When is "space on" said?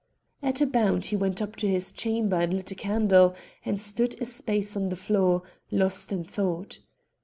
4.25-4.89